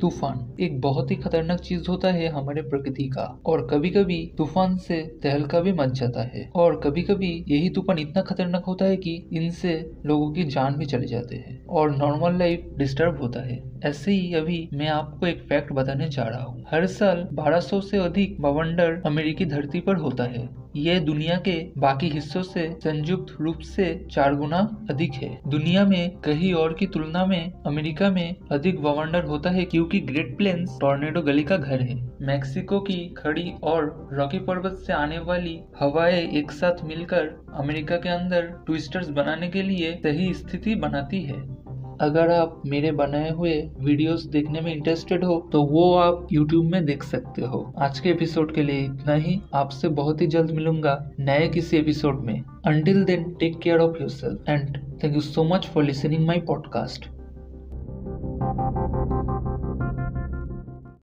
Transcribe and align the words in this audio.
तूफ़ान 0.00 0.56
एक 0.60 0.80
बहुत 0.80 1.10
ही 1.10 1.16
खतरनाक 1.16 1.60
चीज़ 1.60 1.88
होता 1.88 2.08
है 2.08 2.28
हमारे 2.28 2.62
प्रकृति 2.62 3.08
का। 3.08 3.40
और 3.46 3.66
कभी 3.70 3.90
कभी 3.90 4.18
तूफ़ान 4.38 4.76
से 4.76 5.02
तहलका 5.22 5.60
भी 5.60 5.72
मच 5.72 5.88
जाता 5.88 6.22
है। 6.22 6.48
और 6.54 6.80
कभी 6.84 7.02
कभी 7.02 7.32
यही 7.48 7.70
तूफ़ान 7.70 7.98
इतना 7.98 8.22
खतरनाक 8.22 8.64
होता 8.64 8.84
है 8.84 8.96
कि 8.96 9.14
इनसे 9.32 9.74
लोगों 10.06 10.32
की 10.32 10.44
जान 10.44 10.76
भी 10.76 10.84
चले 10.84 11.06
जाते 11.06 11.36
हैं। 11.36 11.58
और 11.70 11.96
नॉर्मल 11.96 12.38
लाइफ 12.38 12.68
डिस्टर्ब 12.78 13.20
होता 13.20 13.40
है। 13.40 13.58
ऐसे 13.84 14.12
ही 14.12 14.34
अभी 14.34 14.68
मैं 14.74 14.88
आपको 14.88 15.26
एक 15.26 15.42
फैक्ट 15.48 15.72
बताने 15.72 16.08
जा 16.08 16.22
रहा 16.22 16.42
हूँ। 16.42 16.64
हर 16.72 16.86
साल 16.86 17.26
1200 17.32 17.80
से 17.80 17.98
अधिक 17.98 18.36
बवंडर 18.40 19.02
अमेरिकी 19.06 19.44
धरती 19.44 19.80
पर 19.80 19.96
होता 19.96 20.24
है। 20.24 20.48
ये 20.76 20.98
दुनिया 21.00 21.36
के 21.36 21.54
बाकी 21.78 22.08
हिस्सों 22.08 22.42
से 22.42 22.68
संयुक्त 22.80 23.34
रूप 23.40 23.58
से 23.58 23.84
चार 24.10 24.34
गुना 24.34 24.58
अधिक 24.90 25.12
है। 25.12 25.30
दुनिया 25.48 25.84
में 25.84 26.10
कहीं 26.16 26.52
और 26.54 26.74
की 26.74 26.86
तुलना 26.86 27.24
में 27.26 27.52
अमेरिका 27.66 28.10
में 28.10 28.36
अधिक 28.52 28.80
बवंडर 28.82 29.24
होता 29.24 29.50
है 29.50 29.64
क्योंकि 29.64 30.00
ग्रेट 30.00 30.36
प्लेन्स 30.36 30.78
टोर्नेडो 30.80 31.22
गली 31.22 31.44
का 31.44 31.56
घर 31.56 31.80
है। 31.80 31.96
मैक्सिको 32.22 32.80
की 32.80 32.98
खड़ी 33.18 33.52
और 33.62 34.08
रॉकी 34.12 34.38
पर्वत 34.38 34.78
से 34.86 34.92
आने 34.92 35.18
वाली 35.18 35.58
हवाएँ 35.80 36.22
एक 36.38 36.52
साथ 36.52 36.84
मिलकर 36.84 37.28
अमेरिका 37.54 37.96
के 37.96 38.08
अंदर 38.08 38.46
ट्विस्टर्स 38.66 39.08
बनाने 39.10 39.48
के 39.48 39.62
लिए 39.62 39.92
सही 40.02 40.32
स्थिति 40.34 40.74
बनाती 40.74 41.22
है। 41.22 41.59
अगर 42.00 42.30
आप 42.30 42.62
मेरे 42.66 42.92
बनाए 42.92 43.30
हुए 43.30 43.70
वीडियोस 43.80 44.24
देखने 44.24 44.60
में 44.60 44.74
इंटरेस्टेड 44.74 45.24
हो 45.24 45.48
तो 45.52 45.62
वो 45.62 45.94
आप 45.94 46.26
यूट्यूब 46.32 46.64
में 46.64 46.84
देख 46.84 47.02
सकते 47.02 47.42
हो। 47.42 47.74
आज 47.78 48.00
के 48.00 48.10
एपिसोड 48.10 48.54
के 48.54 48.62
लिए 48.62 48.80
इतना 48.80 49.14
ही। 49.14 49.40
आपसे 49.54 49.88
बहुत 49.88 50.20
ही 50.20 50.26
जल्द 50.26 50.50
मिलूँगा 50.50 51.10
नए 51.20 51.48
किसी 51.48 51.76
एपिसोड 51.76 52.24
में। 52.24 52.42
Until 52.66 53.04
then 53.04 53.36
take 53.40 53.58
care 53.58 53.78
of 53.78 53.96
yourself 54.08 54.44
and 54.48 54.76
thank 55.04 55.14
you 55.14 55.20
so 55.20 55.44
much 55.44 55.66
for 55.66 55.84
listening 55.84 56.26
my 56.26 56.40
podcast 56.40 57.08